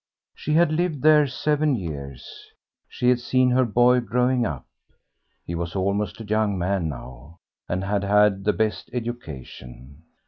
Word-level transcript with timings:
She 0.33 0.53
had 0.55 0.71
lived 0.71 1.03
there 1.03 1.27
seven 1.27 1.75
years; 1.75 2.27
she 2.89 3.09
had 3.09 3.19
seen 3.19 3.51
her 3.51 3.65
boy 3.65 3.99
growing 3.99 4.47
up 4.47 4.65
he 5.45 5.53
was 5.53 5.75
almost 5.75 6.19
a 6.19 6.23
young 6.25 6.57
man 6.57 6.89
now, 6.89 7.37
and 7.69 7.83
had 7.83 8.03
had 8.03 8.43
the 8.43 8.53
best 8.53 8.89
education. 8.93 10.01